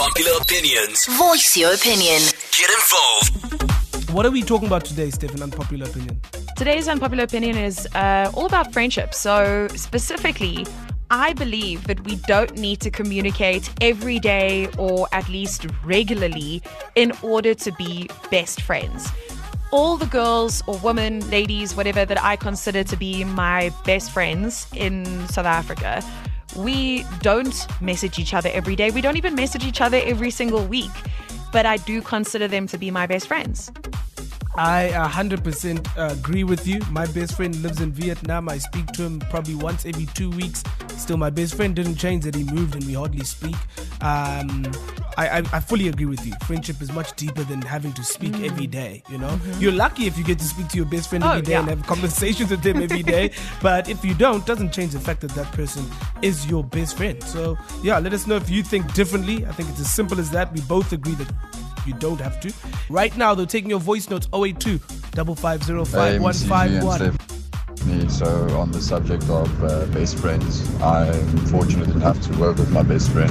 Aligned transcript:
Unpopular 0.00 0.38
opinions. 0.40 1.04
Voice 1.18 1.58
your 1.58 1.74
opinion. 1.74 2.22
Get 2.56 2.70
involved. 2.70 4.10
What 4.12 4.24
are 4.24 4.30
we 4.30 4.40
talking 4.40 4.66
about 4.66 4.86
today, 4.86 5.10
Stephen? 5.10 5.42
Unpopular 5.42 5.84
opinion. 5.84 6.18
Today's 6.56 6.88
unpopular 6.88 7.24
opinion 7.24 7.58
is 7.58 7.86
uh, 7.94 8.30
all 8.32 8.46
about 8.46 8.72
friendship. 8.72 9.12
So, 9.12 9.68
specifically, 9.74 10.66
I 11.10 11.34
believe 11.34 11.86
that 11.86 12.02
we 12.06 12.16
don't 12.16 12.56
need 12.56 12.80
to 12.80 12.90
communicate 12.90 13.68
every 13.82 14.18
day 14.18 14.68
or 14.78 15.06
at 15.12 15.28
least 15.28 15.66
regularly 15.84 16.62
in 16.94 17.12
order 17.22 17.52
to 17.52 17.70
be 17.72 18.08
best 18.30 18.62
friends. 18.62 19.06
All 19.70 19.98
the 19.98 20.06
girls 20.06 20.62
or 20.66 20.78
women, 20.78 21.28
ladies, 21.28 21.76
whatever 21.76 22.06
that 22.06 22.24
I 22.24 22.36
consider 22.36 22.84
to 22.84 22.96
be 22.96 23.24
my 23.24 23.70
best 23.84 24.12
friends 24.12 24.66
in 24.74 25.04
South 25.28 25.46
Africa, 25.46 26.02
we 26.56 27.04
don't 27.20 27.66
message 27.80 28.18
each 28.18 28.34
other 28.34 28.50
every 28.52 28.76
day. 28.76 28.90
We 28.90 29.00
don't 29.00 29.16
even 29.16 29.34
message 29.34 29.64
each 29.64 29.80
other 29.80 30.00
every 30.04 30.30
single 30.30 30.64
week. 30.64 30.90
But 31.52 31.66
I 31.66 31.78
do 31.78 32.00
consider 32.00 32.48
them 32.48 32.66
to 32.68 32.78
be 32.78 32.90
my 32.90 33.06
best 33.06 33.26
friends. 33.26 33.72
I 34.56 34.90
100% 34.92 36.12
agree 36.12 36.44
with 36.44 36.66
you. 36.66 36.80
My 36.90 37.06
best 37.06 37.36
friend 37.36 37.54
lives 37.62 37.80
in 37.80 37.92
Vietnam. 37.92 38.48
I 38.48 38.58
speak 38.58 38.86
to 38.88 39.02
him 39.04 39.20
probably 39.30 39.54
once 39.54 39.86
every 39.86 40.06
two 40.06 40.30
weeks. 40.30 40.62
Still, 40.96 41.16
my 41.16 41.30
best 41.30 41.54
friend 41.54 41.74
didn't 41.74 41.96
change 41.96 42.24
that 42.24 42.34
he 42.34 42.44
moved 42.44 42.74
and 42.74 42.84
we 42.84 42.94
hardly 42.94 43.24
speak. 43.24 43.54
Um, 44.02 44.66
I, 45.16 45.28
I, 45.28 45.36
I 45.52 45.60
fully 45.60 45.88
agree 45.88 46.06
with 46.06 46.26
you. 46.26 46.32
Friendship 46.46 46.82
is 46.82 46.90
much 46.92 47.14
deeper 47.16 47.44
than 47.44 47.62
having 47.62 47.92
to 47.94 48.02
speak 48.04 48.34
every 48.40 48.66
day. 48.66 49.02
You 49.08 49.18
know, 49.18 49.38
you're 49.58 49.72
lucky 49.72 50.06
if 50.06 50.18
you 50.18 50.24
get 50.24 50.38
to 50.40 50.44
speak 50.44 50.68
to 50.68 50.76
your 50.76 50.86
best 50.86 51.08
friend 51.08 51.22
every 51.24 51.38
Oh, 51.38 51.42
day 51.42 51.52
yeah. 51.52 51.60
and 51.60 51.68
have 51.68 51.86
conversations 51.86 52.50
with 52.50 52.62
them 52.62 52.82
every 52.82 53.02
day. 53.02 53.30
But 53.62 53.88
if 53.88 54.04
you 54.04 54.14
don't, 54.14 54.44
doesn't 54.46 54.72
change 54.72 54.92
the 54.92 55.00
fact 55.00 55.20
that 55.20 55.30
that 55.32 55.50
person 55.52 55.84
is 56.22 56.46
your 56.46 56.64
best 56.64 56.96
friend. 56.96 57.22
So 57.22 57.56
yeah, 57.82 57.98
let 57.98 58.12
us 58.12 58.26
know 58.26 58.36
if 58.36 58.50
you 58.50 58.62
think 58.62 58.92
differently. 58.94 59.46
I 59.46 59.52
think 59.52 59.68
it's 59.70 59.80
as 59.80 59.92
simple 59.92 60.18
as 60.18 60.30
that. 60.32 60.52
We 60.52 60.60
both 60.62 60.92
agree 60.92 61.14
that 61.14 61.28
you 61.86 61.94
don't 61.94 62.20
have 62.20 62.40
to. 62.40 62.52
Right 62.88 63.16
now, 63.16 63.34
they're 63.34 63.46
taking 63.46 63.70
your 63.70 63.80
voice 63.80 64.08
notes 64.10 64.28
082 64.34 64.78
Hey, 64.78 65.24
Miss 66.18 66.42
Easy 66.42 66.52
and 66.52 66.84
5505151. 66.84 66.94
Stephanie. 66.94 68.08
So, 68.08 68.58
on 68.58 68.70
the 68.70 68.80
subject 68.80 69.28
of 69.30 69.64
uh, 69.64 69.86
best 69.86 70.18
friends, 70.18 70.68
I'm 70.82 71.36
fortunate 71.46 71.88
enough 71.88 72.20
to 72.22 72.38
work 72.38 72.58
with 72.58 72.70
my 72.70 72.82
best 72.82 73.10
friend. 73.10 73.30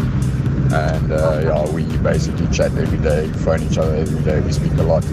And 0.74 1.12
uh, 1.12 1.42
yeah, 1.44 1.72
we 1.72 1.84
basically 2.00 2.48
chat 2.48 2.76
every 2.78 2.98
day, 3.00 3.32
phone 3.32 3.64
each 3.64 3.78
other 3.78 3.96
every 3.96 4.24
day, 4.24 4.40
we 4.42 4.52
speak 4.52 4.74
a 4.74 4.84
lot. 4.84 5.04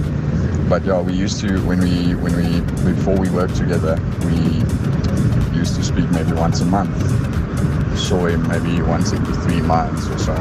But 0.69 0.85
yeah, 0.85 1.01
we 1.01 1.13
used 1.13 1.41
to, 1.41 1.59
when 1.67 1.81
we, 1.81 2.15
when 2.15 2.35
we, 2.37 2.61
before 2.93 3.17
we 3.17 3.31
worked 3.31 3.57
together, 3.57 3.99
we 4.25 4.37
used 5.57 5.77
to 5.77 5.85
speak 5.85 6.11
maybe 6.11 6.33
once 6.33 6.61
a 6.61 6.65
month. 6.65 6.97
Saw 7.99 8.27
him 8.27 8.47
maybe 8.49 8.83
once 8.83 9.13
every 9.13 9.35
three 9.45 9.63
months 9.63 10.07
or 10.09 10.19
so. 10.19 10.35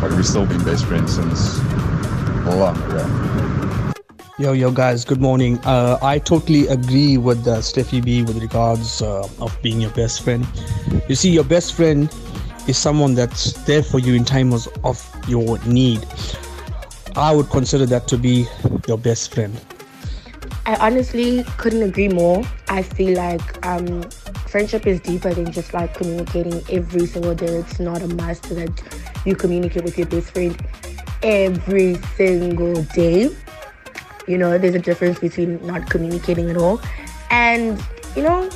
But 0.00 0.12
we've 0.12 0.26
still 0.26 0.46
been 0.46 0.64
best 0.64 0.86
friends 0.86 1.14
since 1.14 1.58
Yo, 4.38 4.52
yo, 4.52 4.70
guys, 4.70 5.04
good 5.04 5.20
morning. 5.20 5.58
Uh, 5.64 5.98
I 6.00 6.20
totally 6.20 6.68
agree 6.68 7.18
with 7.18 7.38
uh, 7.48 7.56
Steffi 7.58 8.04
B 8.04 8.22
with 8.22 8.40
regards 8.40 9.02
uh, 9.02 9.28
of 9.40 9.58
being 9.62 9.80
your 9.80 9.90
best 9.90 10.22
friend. 10.22 10.46
You 11.08 11.16
see, 11.16 11.30
your 11.30 11.42
best 11.42 11.74
friend 11.74 12.08
is 12.68 12.78
someone 12.78 13.14
that's 13.16 13.52
there 13.64 13.82
for 13.82 13.98
you 13.98 14.14
in 14.14 14.24
times 14.24 14.68
of 14.84 15.04
your 15.26 15.58
need. 15.66 16.06
I 17.16 17.34
would 17.34 17.50
consider 17.50 17.84
that 17.86 18.06
to 18.08 18.16
be 18.16 18.46
your 18.86 18.98
best 18.98 19.34
friend. 19.34 19.60
I 20.66 20.76
honestly 20.76 21.42
couldn't 21.56 21.82
agree 21.82 22.08
more. 22.08 22.44
I 22.68 22.82
feel 22.82 23.16
like 23.16 23.66
um, 23.66 24.02
friendship 24.46 24.86
is 24.86 25.00
deeper 25.00 25.34
than 25.34 25.50
just 25.50 25.74
like 25.74 25.94
communicating 25.94 26.62
every 26.70 27.06
single 27.06 27.34
day. 27.34 27.46
It's 27.56 27.80
not 27.80 28.02
a 28.02 28.08
must 28.08 28.44
that 28.50 28.70
you 29.24 29.34
communicate 29.34 29.82
with 29.82 29.98
your 29.98 30.06
best 30.06 30.30
friend 30.30 30.56
every 31.22 31.96
single 32.16 32.82
day. 32.94 33.30
You 34.26 34.38
know, 34.38 34.58
there's 34.58 34.74
a 34.74 34.80
difference 34.80 35.18
between 35.18 35.64
not 35.66 35.88
communicating 35.88 36.50
at 36.50 36.56
all 36.56 36.80
and, 37.30 37.80
you 38.16 38.22
know, 38.22 38.50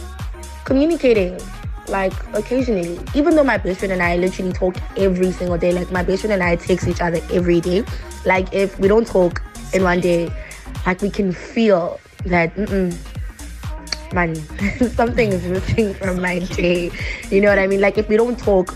communicating 0.64 1.38
like 1.88 2.12
occasionally. 2.34 2.98
Even 3.14 3.36
though 3.36 3.44
my 3.44 3.58
best 3.58 3.80
friend 3.80 3.92
and 3.92 4.02
I 4.02 4.16
literally 4.16 4.52
talk 4.52 4.76
every 4.96 5.32
single 5.32 5.58
day, 5.58 5.72
like 5.72 5.90
my 5.90 6.02
best 6.02 6.22
friend 6.22 6.32
and 6.32 6.42
I 6.42 6.56
text 6.56 6.88
each 6.88 7.00
other 7.00 7.20
every 7.32 7.60
day. 7.60 7.84
Like 8.24 8.52
if 8.52 8.78
we 8.78 8.88
don't 8.88 9.06
talk 9.06 9.42
in 9.72 9.82
one 9.82 10.00
day, 10.00 10.32
like 10.86 11.02
we 11.02 11.10
can 11.10 11.32
feel 11.32 12.00
that 12.26 12.54
mm-mm, 12.56 12.94
man, 14.12 14.34
something 14.94 15.32
is 15.32 15.44
missing 15.44 15.94
from 15.94 16.20
my 16.20 16.38
day. 16.38 16.90
You 17.30 17.40
know 17.40 17.48
what 17.48 17.58
I 17.58 17.66
mean? 17.66 17.80
Like 17.80 17.98
if 17.98 18.08
we 18.08 18.16
don't 18.16 18.38
talk 18.38 18.74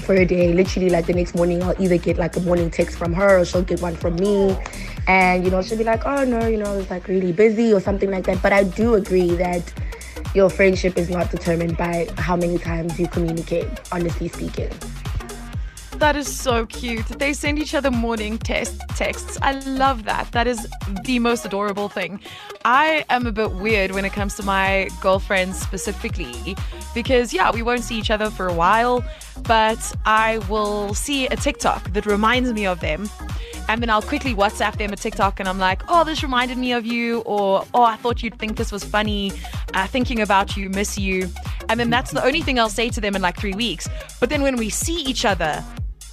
for 0.00 0.14
a 0.14 0.24
day, 0.24 0.52
literally 0.52 0.90
like 0.90 1.06
the 1.06 1.12
next 1.12 1.34
morning 1.34 1.62
I'll 1.62 1.80
either 1.80 1.98
get 1.98 2.18
like 2.18 2.36
a 2.36 2.40
morning 2.40 2.70
text 2.70 2.98
from 2.98 3.12
her 3.12 3.38
or 3.38 3.44
she'll 3.44 3.62
get 3.62 3.80
one 3.80 3.96
from 3.96 4.16
me. 4.16 4.56
And 5.06 5.44
you 5.44 5.50
know, 5.50 5.62
she'll 5.62 5.78
be 5.78 5.84
like, 5.84 6.04
Oh 6.06 6.24
no, 6.24 6.46
you 6.46 6.56
know, 6.56 6.78
it's 6.78 6.90
like 6.90 7.08
really 7.08 7.32
busy 7.32 7.72
or 7.72 7.80
something 7.80 8.10
like 8.10 8.24
that. 8.24 8.42
But 8.42 8.52
I 8.52 8.64
do 8.64 8.94
agree 8.94 9.34
that 9.36 9.72
your 10.34 10.50
friendship 10.50 10.96
is 10.96 11.10
not 11.10 11.30
determined 11.30 11.76
by 11.76 12.08
how 12.16 12.36
many 12.36 12.58
times 12.58 12.98
you 12.98 13.08
communicate, 13.08 13.68
honestly 13.90 14.28
speaking. 14.28 14.70
That 16.00 16.16
is 16.16 16.34
so 16.34 16.64
cute. 16.64 17.06
They 17.06 17.34
send 17.34 17.58
each 17.58 17.74
other 17.74 17.90
morning 17.90 18.38
test 18.38 18.80
texts. 18.96 19.36
I 19.42 19.52
love 19.60 20.04
that. 20.04 20.32
That 20.32 20.46
is 20.46 20.66
the 21.04 21.18
most 21.18 21.44
adorable 21.44 21.90
thing. 21.90 22.20
I 22.64 23.04
am 23.10 23.26
a 23.26 23.32
bit 23.32 23.52
weird 23.52 23.90
when 23.90 24.06
it 24.06 24.12
comes 24.14 24.34
to 24.36 24.42
my 24.42 24.88
girlfriends 25.02 25.60
specifically 25.60 26.56
because 26.94 27.34
yeah, 27.34 27.50
we 27.52 27.60
won't 27.60 27.84
see 27.84 27.98
each 27.98 28.10
other 28.10 28.30
for 28.30 28.46
a 28.46 28.54
while, 28.54 29.04
but 29.42 29.94
I 30.06 30.38
will 30.48 30.94
see 30.94 31.26
a 31.26 31.36
TikTok 31.36 31.92
that 31.92 32.06
reminds 32.06 32.50
me 32.54 32.64
of 32.64 32.80
them. 32.80 33.06
And 33.68 33.82
then 33.82 33.90
I'll 33.90 34.00
quickly 34.00 34.34
WhatsApp 34.34 34.78
them 34.78 34.94
a 34.94 34.96
TikTok 34.96 35.38
and 35.38 35.46
I'm 35.46 35.58
like, 35.58 35.82
oh, 35.88 36.02
this 36.04 36.22
reminded 36.22 36.56
me 36.56 36.72
of 36.72 36.86
you, 36.86 37.20
or 37.20 37.66
oh, 37.74 37.82
I 37.82 37.96
thought 37.96 38.22
you'd 38.22 38.38
think 38.38 38.56
this 38.56 38.72
was 38.72 38.82
funny, 38.82 39.32
uh, 39.74 39.86
thinking 39.86 40.22
about 40.22 40.56
you, 40.56 40.70
miss 40.70 40.96
you. 40.98 41.28
And 41.68 41.78
then 41.78 41.90
that's 41.90 42.10
the 42.10 42.24
only 42.24 42.40
thing 42.40 42.58
I'll 42.58 42.70
say 42.70 42.88
to 42.88 43.02
them 43.02 43.14
in 43.14 43.20
like 43.20 43.38
three 43.38 43.52
weeks. 43.52 43.86
But 44.18 44.30
then 44.30 44.40
when 44.40 44.56
we 44.56 44.70
see 44.70 45.02
each 45.02 45.26
other, 45.26 45.62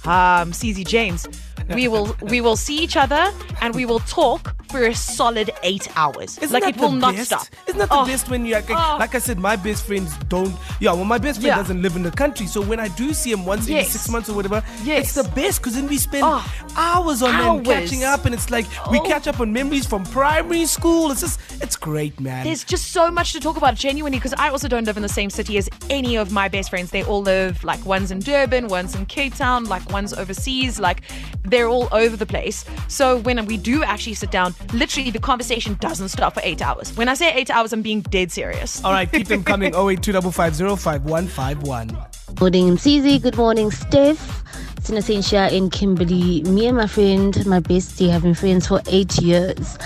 um, 0.08 0.52
CZ 0.52 0.86
James, 0.86 1.26
we 1.74 1.88
will 1.88 2.16
we 2.22 2.40
will 2.40 2.56
see 2.56 2.78
each 2.78 2.96
other 2.96 3.32
and 3.60 3.74
we 3.74 3.84
will 3.86 4.00
talk 4.00 4.54
for 4.70 4.84
a 4.84 4.94
solid 4.94 5.50
eight 5.62 5.88
hours. 5.96 6.36
Isn't 6.38 6.52
like 6.52 6.74
it 6.74 6.78
will 6.80 6.92
not 6.92 7.14
best? 7.16 7.26
stop. 7.28 7.46
Isn't 7.66 7.78
that 7.78 7.88
the 7.88 7.94
Oh, 7.94 8.04
best 8.04 8.28
when 8.28 8.44
you 8.44 8.54
like, 8.54 8.68
Oh. 8.70 8.96
like 8.98 9.14
I 9.14 9.18
said, 9.18 9.38
my 9.38 9.56
best 9.56 9.86
friends 9.86 10.14
don't. 10.28 10.54
Yeah, 10.78 10.92
well, 10.92 11.04
my 11.06 11.16
best 11.16 11.40
friend 11.40 11.56
Yeah. 11.56 11.62
doesn't 11.62 11.80
live 11.80 11.96
in 11.96 12.02
the 12.02 12.10
country, 12.10 12.46
so 12.46 12.60
when 12.60 12.78
I 12.78 12.88
do 12.88 13.14
see 13.14 13.32
him 13.32 13.46
once 13.46 13.62
every 13.62 13.76
Yes. 13.76 13.90
six 13.90 14.08
months 14.10 14.28
or 14.28 14.34
whatever, 14.34 14.62
Yes. 14.84 15.04
it's 15.04 15.14
the 15.14 15.24
best 15.34 15.60
because 15.60 15.74
then 15.74 15.88
we 15.88 15.96
spend 15.96 16.24
Oh. 16.26 16.44
hours 16.76 17.22
on 17.22 17.30
them 17.30 17.40
Hours. 17.48 17.66
catching 17.66 18.04
up, 18.04 18.26
and 18.26 18.34
it's 18.34 18.50
like 18.50 18.66
we 18.90 18.98
Oh. 18.98 19.04
catch 19.04 19.26
up 19.26 19.40
on 19.40 19.52
memories 19.54 19.86
from 19.86 20.04
primary 20.04 20.66
school. 20.66 21.10
It's 21.12 21.22
just, 21.22 21.40
it's 21.62 21.76
great, 21.76 22.20
man. 22.20 22.44
There's 22.44 22.62
just 22.62 22.92
so 22.92 23.10
much 23.10 23.32
to 23.32 23.40
talk 23.40 23.56
about, 23.56 23.74
genuinely, 23.74 24.18
because 24.18 24.34
I 24.36 24.50
also 24.50 24.68
don't 24.68 24.84
live 24.84 24.98
in 24.98 25.02
the 25.02 25.08
same 25.08 25.30
city 25.30 25.56
as 25.56 25.70
any 25.88 26.16
of 26.16 26.30
my 26.30 26.46
best 26.48 26.68
friends. 26.68 26.90
They 26.90 27.04
all 27.04 27.22
live, 27.22 27.64
like, 27.64 27.82
one's 27.86 28.10
in 28.10 28.18
Durban, 28.20 28.68
one's 28.68 28.94
in 28.94 29.06
Cape 29.06 29.34
Town, 29.34 29.64
like, 29.64 29.90
one's 29.90 30.12
overseas. 30.12 30.78
Like, 30.78 31.00
they're 31.50 31.68
all 31.68 31.88
over 31.92 32.16
the 32.16 32.26
place. 32.26 32.64
So 32.88 33.18
when 33.18 33.44
we 33.46 33.56
do 33.56 33.82
actually 33.82 34.14
sit 34.14 34.30
down, 34.30 34.54
literally 34.72 35.10
the 35.10 35.18
conversation 35.18 35.76
doesn't 35.80 36.08
stop 36.08 36.34
for 36.34 36.40
eight 36.42 36.62
hours. 36.62 36.94
When 36.96 37.08
I 37.08 37.14
say 37.14 37.32
eight 37.34 37.50
hours, 37.50 37.72
I'm 37.72 37.82
being 37.82 38.00
dead 38.02 38.30
serious. 38.32 38.84
All 38.84 38.92
right, 38.92 39.10
keep 39.10 39.28
them 39.28 39.42
coming. 39.44 39.72
0825505151. 39.78 42.40
Morning, 42.40 42.76
CZ. 42.76 43.22
Good 43.22 43.36
morning, 43.36 43.70
Steph. 43.70 44.44
It's 44.76 44.90
Innocentia 44.90 45.50
in 45.50 45.70
Kimberley. 45.70 46.42
Me 46.44 46.66
and 46.66 46.76
my 46.76 46.86
friend, 46.86 47.44
my 47.46 47.58
bestie, 47.58 48.10
have 48.10 48.22
been 48.22 48.34
friends 48.34 48.68
for 48.68 48.80
eight 48.86 49.18
years. 49.18 49.76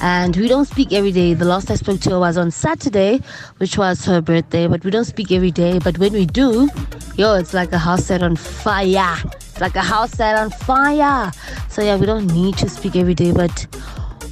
And 0.00 0.34
we 0.36 0.48
don't 0.48 0.64
speak 0.64 0.92
every 0.92 1.12
day. 1.12 1.34
The 1.34 1.44
last 1.44 1.70
I 1.70 1.74
spoke 1.74 2.00
to 2.00 2.10
her 2.10 2.18
was 2.18 2.38
on 2.38 2.50
Saturday, 2.50 3.20
which 3.58 3.76
was 3.76 4.04
her 4.06 4.22
birthday. 4.22 4.66
But 4.66 4.84
we 4.84 4.90
don't 4.90 5.04
speak 5.04 5.30
every 5.32 5.50
day. 5.50 5.78
But 5.80 5.98
when 5.98 6.14
we 6.14 6.24
do, 6.24 6.70
yo, 7.16 7.34
it's 7.34 7.52
like 7.52 7.72
a 7.72 7.78
house 7.78 8.06
set 8.06 8.22
on 8.22 8.36
fire. 8.36 9.16
Like 9.60 9.74
a 9.74 9.82
house 9.82 10.12
set 10.12 10.36
on 10.36 10.50
fire. 10.50 11.32
So 11.68 11.82
yeah, 11.82 11.96
we 11.96 12.06
don't 12.06 12.26
need 12.28 12.56
to 12.58 12.68
speak 12.68 12.94
every 12.96 13.14
day, 13.14 13.32
but 13.32 13.66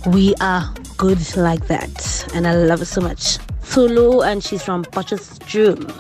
we 0.06 0.34
are 0.40 0.72
good 0.96 1.36
like 1.36 1.66
that. 1.66 2.28
And 2.34 2.46
I 2.46 2.54
love 2.54 2.82
it 2.82 2.86
so 2.86 3.00
much. 3.00 3.38
Sulu, 3.62 4.22
and 4.22 4.42
she's 4.42 4.62
from 4.62 4.84
Potchefstroom. 4.84 5.90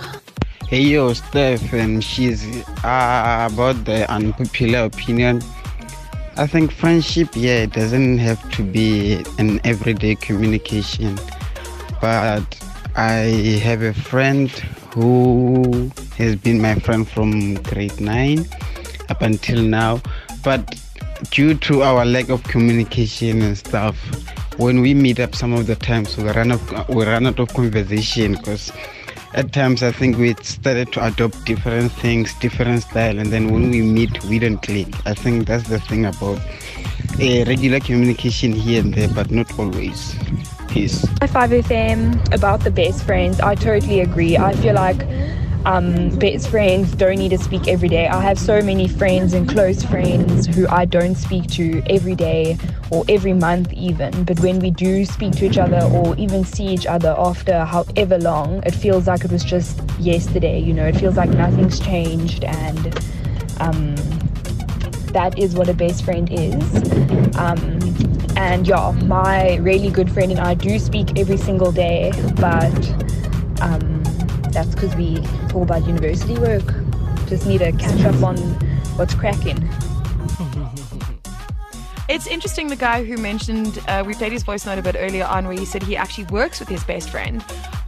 Hey 0.68 0.80
yo, 0.80 1.12
Steph, 1.12 1.72
and 1.72 2.02
she's 2.02 2.44
uh, 2.84 3.48
about 3.52 3.84
the 3.84 4.06
unpopular 4.10 4.84
opinion. 4.84 5.42
I 6.36 6.46
think 6.46 6.70
friendship, 6.70 7.28
yeah, 7.34 7.62
it 7.62 7.72
doesn't 7.72 8.18
have 8.18 8.50
to 8.52 8.62
be 8.62 9.24
an 9.38 9.60
everyday 9.64 10.14
communication. 10.14 11.18
But 12.00 12.44
I 12.94 13.60
have 13.62 13.82
a 13.82 13.94
friend 13.94 14.50
who 14.94 15.90
has 16.16 16.36
been 16.36 16.60
my 16.60 16.76
friend 16.76 17.08
from 17.08 17.54
grade 17.62 18.00
9 18.00 18.46
up 19.08 19.22
until 19.22 19.62
now. 19.62 20.00
But 20.42 20.80
due 21.30 21.54
to 21.54 21.82
our 21.82 22.04
lack 22.04 22.28
of 22.28 22.42
communication 22.44 23.42
and 23.42 23.56
stuff, 23.56 23.96
when 24.58 24.80
we 24.80 24.94
meet 24.94 25.20
up 25.20 25.34
some 25.34 25.52
of 25.52 25.66
the 25.66 25.76
times 25.76 26.16
we 26.16 26.24
run, 26.24 26.52
of, 26.52 26.88
we 26.88 27.04
run 27.04 27.26
out 27.26 27.38
of 27.38 27.52
conversation 27.52 28.32
because 28.32 28.72
at 29.34 29.52
times 29.52 29.82
I 29.82 29.92
think 29.92 30.16
we 30.16 30.34
started 30.42 30.92
to 30.94 31.06
adopt 31.06 31.44
different 31.44 31.92
things, 31.92 32.32
different 32.34 32.82
style, 32.82 33.18
and 33.18 33.30
then 33.30 33.52
when 33.52 33.70
we 33.70 33.82
meet, 33.82 34.24
we 34.24 34.38
don't 34.38 34.60
click. 34.62 34.88
I 35.06 35.12
think 35.12 35.46
that's 35.46 35.68
the 35.68 35.78
thing 35.78 36.06
about 36.06 36.40
a 37.20 37.44
regular 37.44 37.80
communication 37.80 38.52
here 38.52 38.82
and 38.82 38.94
there, 38.94 39.08
but 39.08 39.30
not 39.30 39.58
always. 39.58 40.14
Peace. 40.68 41.04
5FM 41.20 42.34
about 42.34 42.60
the 42.60 42.70
best 42.70 43.04
friends. 43.04 43.40
I 43.40 43.54
totally 43.54 44.00
agree. 44.00 44.36
I 44.36 44.54
feel 44.54 44.74
like 44.74 45.06
um, 45.66 46.16
best 46.20 46.48
friends 46.48 46.92
don't 46.94 47.18
need 47.18 47.30
to 47.30 47.38
speak 47.38 47.66
every 47.66 47.88
day. 47.88 48.06
I 48.06 48.20
have 48.20 48.38
so 48.38 48.62
many 48.62 48.86
friends 48.86 49.34
and 49.34 49.48
close 49.48 49.82
friends 49.82 50.46
who 50.46 50.66
I 50.68 50.84
don't 50.84 51.16
speak 51.16 51.50
to 51.50 51.82
every 51.90 52.14
day 52.14 52.56
or 52.90 53.04
every 53.08 53.32
month, 53.32 53.72
even. 53.72 54.24
But 54.24 54.38
when 54.40 54.60
we 54.60 54.70
do 54.70 55.04
speak 55.04 55.32
to 55.34 55.44
each 55.44 55.58
other 55.58 55.82
or 55.92 56.14
even 56.16 56.44
see 56.44 56.66
each 56.66 56.86
other 56.86 57.14
after 57.18 57.64
however 57.64 58.16
long, 58.18 58.62
it 58.64 58.76
feels 58.76 59.08
like 59.08 59.24
it 59.24 59.32
was 59.32 59.42
just 59.42 59.82
yesterday. 59.98 60.60
You 60.60 60.72
know, 60.72 60.86
it 60.86 60.96
feels 60.96 61.16
like 61.16 61.30
nothing's 61.30 61.80
changed 61.80 62.44
and. 62.44 62.98
Um, 63.58 63.96
that 65.12 65.38
is 65.38 65.54
what 65.54 65.66
a 65.70 65.72
best 65.72 66.04
friend 66.04 66.28
is. 66.30 66.62
Um, 67.38 67.78
and 68.36 68.68
yeah, 68.68 68.90
my 69.06 69.56
really 69.56 69.88
good 69.88 70.12
friend 70.12 70.30
and 70.30 70.38
I 70.38 70.52
do 70.52 70.78
speak 70.78 71.18
every 71.18 71.38
single 71.38 71.72
day, 71.72 72.12
but 72.34 72.90
um, 73.62 74.02
that's 74.52 74.74
because 74.74 74.94
we 74.94 75.22
talk 75.56 75.62
about 75.62 75.86
university 75.86 76.38
work. 76.38 76.64
Just 77.28 77.46
need 77.46 77.58
to 77.58 77.72
catch 77.72 78.04
up 78.04 78.22
on 78.22 78.36
what's 78.96 79.14
cracking. 79.14 79.68
It's 82.08 82.28
interesting 82.28 82.68
the 82.68 82.76
guy 82.76 83.02
who 83.02 83.16
mentioned 83.16 83.80
uh, 83.88 84.04
we 84.06 84.14
played 84.14 84.30
his 84.30 84.44
voice 84.44 84.64
note 84.64 84.78
a 84.78 84.82
bit 84.82 84.94
earlier 84.96 85.24
on 85.24 85.48
where 85.48 85.58
he 85.58 85.64
said 85.64 85.82
he 85.82 85.96
actually 85.96 86.26
works 86.26 86.60
with 86.60 86.68
his 86.68 86.84
best 86.84 87.10
friend. 87.10 87.44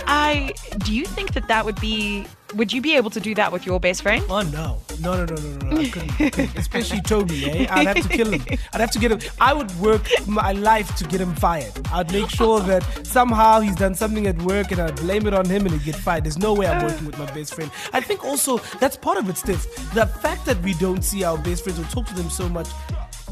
I 0.08 0.54
do 0.78 0.94
you 0.94 1.04
think 1.04 1.34
that 1.34 1.48
that 1.48 1.64
would 1.64 1.78
be 1.80 2.26
would 2.54 2.72
you 2.72 2.80
be 2.80 2.96
able 2.96 3.10
to 3.10 3.20
do 3.20 3.34
that 3.34 3.52
with 3.52 3.66
your 3.66 3.78
best 3.78 4.00
friend? 4.00 4.24
Oh 4.30 4.40
no, 4.40 4.78
no, 5.00 5.24
no, 5.26 5.26
no, 5.26 5.34
no, 5.34 5.70
no! 5.70 5.80
I 5.80 5.88
couldn't, 5.90 6.32
couldn't. 6.32 6.56
Especially 6.56 7.02
Toby, 7.02 7.44
eh? 7.44 7.66
I'd 7.68 7.86
have 7.88 8.08
to 8.08 8.08
kill 8.08 8.32
him. 8.32 8.58
I'd 8.72 8.80
have 8.80 8.90
to 8.92 8.98
get 8.98 9.12
him. 9.12 9.20
I 9.38 9.52
would 9.52 9.70
work 9.78 10.08
my 10.26 10.52
life 10.52 10.96
to 10.96 11.04
get 11.04 11.20
him 11.20 11.34
fired. 11.34 11.72
I'd 11.92 12.10
make 12.10 12.30
sure 12.30 12.60
that 12.60 13.06
somehow 13.06 13.60
he's 13.60 13.76
done 13.76 13.94
something 13.94 14.26
at 14.26 14.40
work, 14.42 14.70
and 14.72 14.80
I'd 14.80 14.96
blame 14.96 15.26
it 15.26 15.34
on 15.34 15.44
him, 15.44 15.66
and 15.66 15.74
he'd 15.74 15.84
get 15.84 15.96
fired. 15.96 16.24
There's 16.24 16.38
no 16.38 16.54
way 16.54 16.66
I'm 16.66 16.82
working 16.82 17.06
with 17.06 17.18
my 17.18 17.30
best 17.32 17.54
friend. 17.54 17.70
I 17.92 18.00
think 18.00 18.24
also 18.24 18.58
that's 18.80 18.96
part 18.96 19.18
of 19.18 19.28
it, 19.28 19.36
Steph. 19.36 19.66
The 19.92 20.06
fact 20.06 20.46
that 20.46 20.60
we 20.62 20.72
don't 20.74 21.02
see 21.02 21.24
our 21.24 21.36
best 21.36 21.64
friends 21.64 21.78
or 21.78 21.84
talk 21.84 22.06
to 22.06 22.14
them 22.14 22.30
so 22.30 22.48
much. 22.48 22.68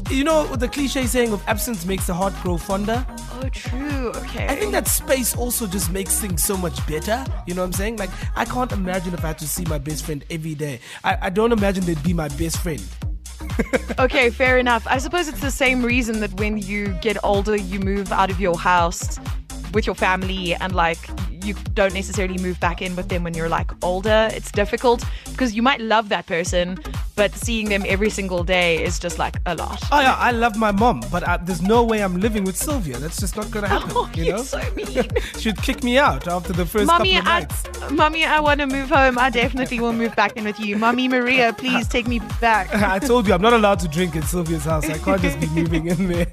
You 0.09 0.23
know 0.23 0.45
the 0.55 0.67
cliche 0.67 1.05
saying 1.05 1.33
of 1.33 1.43
absence 1.47 1.85
makes 1.85 2.07
the 2.07 2.13
heart 2.13 2.33
grow 2.41 2.57
fonder. 2.57 3.05
Oh, 3.33 3.49
true. 3.49 4.09
Okay. 4.15 4.47
I 4.47 4.55
think 4.55 4.71
that 4.71 4.87
space 4.87 5.35
also 5.35 5.67
just 5.67 5.91
makes 5.91 6.19
things 6.19 6.43
so 6.43 6.55
much 6.55 6.85
better. 6.87 7.25
You 7.45 7.53
know 7.53 7.61
what 7.61 7.67
I'm 7.67 7.73
saying? 7.73 7.97
Like, 7.97 8.09
I 8.35 8.45
can't 8.45 8.71
imagine 8.71 9.13
if 9.13 9.23
I 9.23 9.27
had 9.27 9.39
to 9.39 9.47
see 9.47 9.65
my 9.65 9.77
best 9.77 10.05
friend 10.05 10.23
every 10.29 10.55
day. 10.55 10.79
I, 11.03 11.17
I 11.23 11.29
don't 11.29 11.51
imagine 11.51 11.83
they'd 11.85 12.01
be 12.03 12.13
my 12.13 12.29
best 12.29 12.59
friend. 12.59 12.81
okay, 13.99 14.29
fair 14.29 14.57
enough. 14.57 14.85
I 14.87 14.97
suppose 14.97 15.27
it's 15.27 15.41
the 15.41 15.51
same 15.51 15.83
reason 15.83 16.19
that 16.21 16.33
when 16.39 16.57
you 16.57 16.87
get 17.01 17.17
older, 17.23 17.55
you 17.55 17.79
move 17.79 18.11
out 18.11 18.29
of 18.29 18.39
your 18.39 18.57
house 18.57 19.19
with 19.73 19.85
your 19.85 19.95
family 19.95 20.55
and 20.55 20.73
like 20.73 20.97
you 21.43 21.53
don't 21.73 21.93
necessarily 21.93 22.37
move 22.39 22.59
back 22.59 22.81
in 22.81 22.95
with 22.95 23.09
them 23.09 23.23
when 23.23 23.33
you're 23.33 23.49
like 23.49 23.71
older. 23.83 24.29
It's 24.33 24.51
difficult 24.51 25.03
because 25.31 25.53
you 25.53 25.61
might 25.61 25.79
love 25.81 26.09
that 26.09 26.25
person, 26.25 26.77
but 27.17 27.33
seeing 27.35 27.67
them 27.67 27.83
every 27.87 28.09
single 28.11 28.43
day 28.43 28.81
is 28.81 28.99
just 28.99 29.17
like 29.19 29.35
a 29.47 29.55
lot. 29.55 29.81
Oh 29.91 29.99
yeah, 29.99 30.13
I 30.15 30.31
love 30.31 30.55
my 30.55 30.71
mom, 30.71 31.01
but 31.11 31.27
I, 31.27 31.35
there's 31.37 31.63
no 31.63 31.83
way 31.83 32.01
I'm 32.03 32.19
living 32.21 32.43
with 32.45 32.55
Sylvia. 32.55 32.97
That's 32.99 33.19
just 33.19 33.35
not 33.35 33.49
gonna 33.51 33.67
happen. 33.67 33.91
Oh, 33.97 34.07
you 34.13 34.25
you're 34.25 34.37
know, 34.37 34.43
so 34.43 34.61
mean. 34.75 35.09
she'd 35.39 35.59
kick 35.63 35.83
me 35.83 35.97
out 35.97 36.27
after 36.27 36.53
the 36.53 36.67
first 36.67 36.85
Mommy, 36.85 37.15
couple 37.15 37.31
I, 37.31 37.39
of 37.39 37.49
nights. 37.49 37.91
mommy, 37.91 38.25
I 38.25 38.39
want 38.39 38.59
to 38.59 38.67
move 38.67 38.89
home. 38.89 39.17
I 39.17 39.31
definitely 39.31 39.79
will 39.79 39.93
move 39.93 40.15
back 40.15 40.37
in 40.37 40.43
with 40.43 40.59
you. 40.59 40.77
Mommy 40.77 41.07
Maria, 41.07 41.51
please 41.53 41.87
take 41.87 42.07
me 42.07 42.19
back. 42.39 42.71
I 42.75 42.99
told 42.99 43.25
you 43.27 43.33
I'm 43.33 43.41
not 43.41 43.53
allowed 43.53 43.79
to 43.79 43.87
drink 43.87 44.15
at 44.15 44.25
Sylvia's 44.25 44.65
house. 44.65 44.87
I 44.87 44.99
can't 44.99 45.19
just 45.21 45.39
be 45.39 45.47
moving 45.47 45.87
in 45.87 46.09
there. 46.09 46.27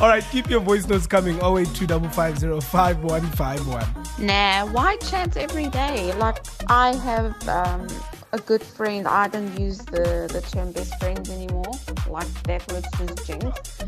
All 0.00 0.08
right, 0.08 0.22
keep 0.30 0.50
your 0.50 0.60
voice 0.60 0.86
notes 0.86 1.06
coming. 1.06 1.38
0825505151. 1.38 4.18
Nah, 4.18 4.66
why 4.66 4.96
chat 4.98 5.38
every 5.38 5.68
day? 5.68 6.12
Like 6.14 6.44
I 6.68 6.94
have 6.96 7.48
um, 7.48 7.86
a 8.34 8.38
good 8.40 8.62
friend. 8.62 9.06
I 9.06 9.28
don't 9.28 9.56
use 9.58 9.78
the 9.78 10.28
the 10.32 10.40
term 10.50 10.72
best 10.72 10.98
friends 10.98 11.30
anymore. 11.30 11.72
Like 12.08 12.30
that 12.48 12.60
word's 12.70 12.90
just 12.98 13.26
jinx. 13.26 13.78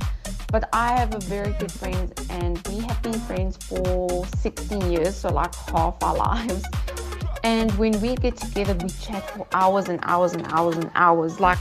But 0.52 0.69
I 0.72 0.88
have 1.00 1.14
a 1.14 1.19
very 1.19 1.52
good 1.54 1.72
friend, 1.72 2.08
and 2.31 2.54
we 2.69 2.78
have 2.87 3.02
been 3.02 3.19
friends 3.28 3.56
for 3.56 4.25
16 4.26 4.93
years, 4.93 5.16
so 5.16 5.28
like 5.31 5.52
half 5.72 6.00
our 6.00 6.16
lives. 6.28 6.64
And 7.43 7.72
when 7.72 8.00
we 8.00 8.14
get 8.14 8.37
together, 8.37 8.75
we 8.81 8.88
chat 8.88 9.28
for 9.31 9.46
hours 9.52 9.88
and 9.88 9.98
hours 10.04 10.32
and 10.34 10.46
hours 10.52 10.76
and 10.76 10.90
hours. 10.94 11.40
Like 11.40 11.58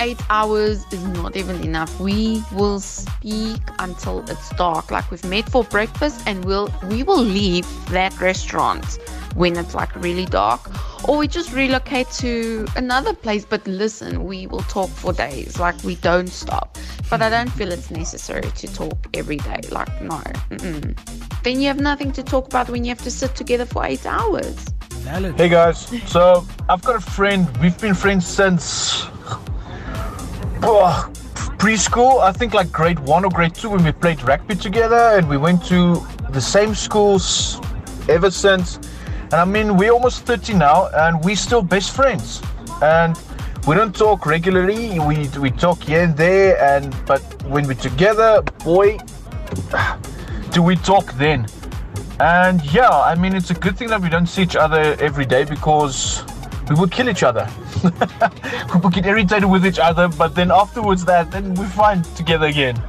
eight 0.00 0.20
hours 0.30 0.84
is 0.92 1.02
not 1.08 1.36
even 1.36 1.62
enough. 1.62 2.00
We 2.00 2.42
will 2.52 2.80
speak 2.80 3.60
until 3.78 4.20
it's 4.30 4.50
dark. 4.50 4.90
Like 4.90 5.10
we've 5.10 5.24
met 5.24 5.48
for 5.48 5.64
breakfast, 5.64 6.22
and 6.26 6.44
we'll 6.44 6.72
we 6.90 7.02
will 7.02 7.22
leave 7.22 7.66
that 7.90 8.18
restaurant 8.20 8.98
when 9.34 9.56
it's 9.56 9.74
like 9.74 9.94
really 9.96 10.26
dark, 10.26 10.60
or 11.08 11.18
we 11.18 11.28
just 11.28 11.52
relocate 11.52 12.10
to 12.10 12.66
another 12.76 13.14
place. 13.14 13.44
But 13.44 13.66
listen, 13.66 14.24
we 14.24 14.46
will 14.46 14.60
talk 14.60 14.90
for 14.90 15.12
days. 15.12 15.58
Like 15.58 15.82
we 15.84 15.96
don't 15.96 16.28
stop. 16.28 16.76
But 17.08 17.22
I 17.22 17.30
don't 17.30 17.50
feel 17.50 17.70
it's 17.70 17.90
necessary 17.90 18.50
to 18.50 18.74
talk 18.74 18.98
every 19.14 19.36
day. 19.36 19.60
Like 19.70 20.02
no. 20.02 20.18
Mm-mm. 20.50 21.42
Then 21.42 21.60
you 21.60 21.68
have 21.68 21.80
nothing 21.80 22.12
to 22.12 22.22
talk 22.22 22.46
about 22.46 22.68
when 22.68 22.84
you 22.84 22.88
have 22.88 23.02
to 23.02 23.10
sit 23.10 23.34
together 23.36 23.66
for 23.66 23.84
eight 23.84 24.04
hours. 24.06 24.66
Hey 25.36 25.48
guys, 25.48 25.86
so 26.10 26.44
I've 26.68 26.82
got 26.82 26.96
a 26.96 27.00
friend. 27.00 27.46
We've 27.58 27.78
been 27.80 27.94
friends 27.94 28.26
since 28.26 29.06
oh, 30.62 31.10
preschool. 31.58 32.20
I 32.20 32.32
think 32.32 32.54
like 32.54 32.70
grade 32.72 32.98
one 33.00 33.24
or 33.24 33.30
grade 33.30 33.54
two 33.54 33.70
when 33.70 33.84
we 33.84 33.92
played 33.92 34.22
rugby 34.22 34.54
together, 34.54 35.16
and 35.16 35.28
we 35.28 35.36
went 35.36 35.64
to 35.66 36.06
the 36.30 36.40
same 36.40 36.74
schools 36.74 37.60
ever 38.08 38.30
since. 38.30 38.76
And 39.24 39.34
I 39.34 39.44
mean, 39.44 39.76
we're 39.76 39.90
almost 39.90 40.22
30 40.22 40.54
now, 40.54 40.88
and 40.94 41.22
we're 41.24 41.36
still 41.36 41.62
best 41.62 41.94
friends. 41.94 42.42
And 42.82 43.18
we 43.66 43.74
don't 43.74 43.94
talk 43.94 44.26
regularly. 44.26 45.00
We 45.00 45.28
we 45.40 45.50
talk 45.50 45.82
here 45.82 46.04
and 46.04 46.16
there, 46.16 46.56
and 46.62 46.94
but 47.06 47.20
when 47.44 47.66
we're 47.66 47.74
together, 47.74 48.42
boy, 48.64 48.98
do 50.52 50.62
we 50.62 50.76
talk 50.76 51.12
then? 51.14 51.46
And 52.20 52.64
yeah, 52.72 52.88
I 52.88 53.14
mean, 53.14 53.34
it's 53.34 53.50
a 53.50 53.54
good 53.54 53.76
thing 53.76 53.88
that 53.88 54.00
we 54.00 54.08
don't 54.08 54.26
see 54.26 54.42
each 54.42 54.56
other 54.56 54.96
every 55.00 55.26
day 55.26 55.44
because 55.44 56.22
we 56.68 56.74
would 56.74 56.90
kill 56.90 57.08
each 57.08 57.22
other. 57.22 57.48
we 57.84 58.80
would 58.80 58.92
get 58.92 59.06
irritated 59.06 59.48
with 59.48 59.64
each 59.64 59.78
other, 59.78 60.08
but 60.08 60.34
then 60.34 60.50
afterwards, 60.50 61.04
that 61.04 61.30
then 61.30 61.54
we're 61.54 61.68
fine 61.68 62.02
together 62.14 62.46
again. 62.46 62.80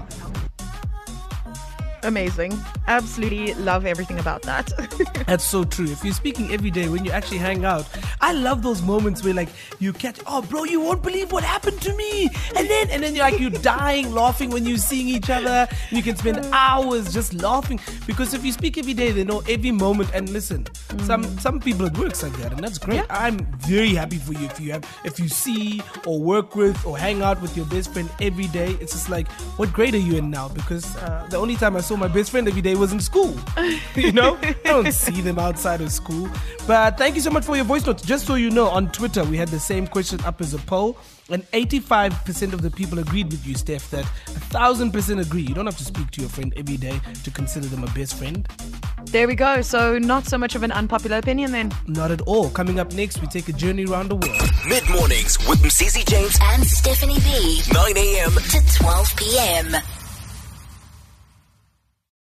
Amazing. 2.03 2.57
Absolutely 2.87 3.53
love 3.55 3.85
everything 3.85 4.17
about 4.19 4.41
that. 4.43 4.71
That's 5.27 5.43
so 5.43 5.63
true. 5.65 5.85
If 5.85 6.03
you're 6.05 6.13
speaking 6.13 6.51
every 6.51 6.71
day, 6.71 6.87
when 6.87 7.03
you 7.03 7.11
actually 7.11 7.39
hang 7.39 7.65
out, 7.65 7.85
I 8.21 8.31
love 8.31 8.63
those 8.63 8.81
moments 8.81 9.23
where 9.23 9.33
like 9.33 9.49
you 9.79 9.91
catch, 9.91 10.19
oh 10.25 10.41
bro, 10.41 10.63
you 10.63 10.79
won't 10.79 11.03
believe 11.03 11.31
what 11.31 11.43
happened 11.43 11.81
to 11.81 11.93
me, 11.95 12.29
and 12.55 12.69
then 12.69 12.89
and 12.89 13.03
then 13.03 13.13
you're 13.13 13.25
like 13.25 13.39
you're 13.39 13.49
dying 13.49 14.13
laughing 14.13 14.49
when 14.51 14.65
you're 14.65 14.77
seeing 14.77 15.09
each 15.09 15.29
other. 15.29 15.67
You 15.91 16.01
can 16.01 16.15
spend 16.15 16.45
hours 16.53 17.13
just 17.13 17.33
laughing 17.33 17.79
because 18.05 18.33
if 18.33 18.45
you 18.45 18.51
speak 18.53 18.77
every 18.77 18.93
day, 18.93 19.11
they 19.11 19.23
know 19.25 19.43
every 19.49 19.71
moment. 19.71 20.09
And 20.13 20.29
listen, 20.29 20.65
some 21.03 21.23
some 21.39 21.59
people 21.59 21.85
it 21.87 21.97
works 21.97 22.23
like 22.23 22.33
that, 22.37 22.53
and 22.53 22.61
that's 22.61 22.77
great. 22.77 23.03
I'm 23.09 23.37
very 23.57 23.93
happy 23.95 24.17
for 24.17 24.33
you 24.33 24.45
if 24.45 24.59
you 24.59 24.71
have 24.71 24.85
if 25.03 25.19
you 25.19 25.27
see 25.27 25.81
or 26.05 26.19
work 26.21 26.55
with 26.55 26.85
or 26.85 26.97
hang 26.97 27.21
out 27.21 27.41
with 27.41 27.55
your 27.57 27.65
best 27.65 27.91
friend 27.91 28.09
every 28.21 28.47
day. 28.47 28.77
It's 28.79 28.93
just 28.93 29.09
like, 29.09 29.29
what 29.57 29.73
grade 29.73 29.93
are 29.93 30.05
you 30.09 30.15
in 30.17 30.29
now? 30.29 30.47
Because 30.47 30.95
uh, 30.97 31.27
the 31.29 31.37
only 31.37 31.57
time 31.57 31.75
I 31.75 31.81
saw 31.81 31.97
my 31.97 32.07
best 32.07 32.31
friend 32.31 32.47
every 32.47 32.61
day 32.61 32.76
was 32.77 32.93
in 32.93 32.99
school. 32.99 33.35
you 33.95 34.11
know, 34.11 34.37
I 34.41 34.55
don't 34.63 34.91
see 34.91 35.21
them 35.21 35.39
outside 35.39 35.81
of 35.81 35.91
school. 35.91 36.29
But 36.65 36.97
thank 36.97 37.15
you 37.15 37.21
so 37.21 37.29
much 37.29 37.45
for 37.45 37.55
your 37.55 37.65
voice 37.65 37.85
notes. 37.85 38.03
Just 38.03 38.25
so 38.25 38.35
you 38.35 38.49
know, 38.49 38.67
on 38.67 38.91
Twitter 38.91 39.23
we 39.23 39.37
had 39.37 39.47
the 39.49 39.59
same 39.59 39.87
question 39.87 40.19
up 40.25 40.41
as 40.41 40.53
a 40.53 40.57
poll, 40.59 40.97
and 41.29 41.43
85% 41.51 42.53
of 42.53 42.61
the 42.61 42.71
people 42.71 42.99
agreed 42.99 43.31
with 43.31 43.45
you, 43.45 43.55
Steph. 43.55 43.89
That 43.91 44.05
a 44.05 44.39
thousand 44.51 44.91
percent 44.91 45.19
agree. 45.19 45.41
You 45.41 45.53
don't 45.53 45.65
have 45.65 45.77
to 45.77 45.85
speak 45.85 46.11
to 46.11 46.21
your 46.21 46.29
friend 46.29 46.53
every 46.57 46.77
day 46.77 46.99
to 47.23 47.31
consider 47.31 47.67
them 47.67 47.83
a 47.83 47.87
best 47.91 48.15
friend. 48.15 48.47
there 49.05 49.27
we 49.27 49.35
go. 49.35 49.61
So 49.61 49.97
not 49.97 50.25
so 50.25 50.37
much 50.37 50.55
of 50.55 50.63
an 50.63 50.71
unpopular 50.71 51.17
opinion 51.17 51.51
then. 51.51 51.71
Not 51.87 52.11
at 52.11 52.21
all. 52.21 52.49
Coming 52.49 52.79
up 52.79 52.93
next, 52.93 53.21
we 53.21 53.27
take 53.27 53.47
a 53.49 53.53
journey 53.53 53.85
around 53.85 54.09
the 54.09 54.15
world. 54.15 54.49
Mid 54.67 54.87
mornings 54.89 55.37
with 55.47 55.59
Mcz 55.61 56.05
James 56.07 56.37
and 56.41 56.63
Stephanie 56.65 57.19
B. 57.19 57.61
9 57.73 57.97
a.m. 57.97 58.31
to 58.31 58.77
12 58.77 59.15
p.m. 59.15 59.96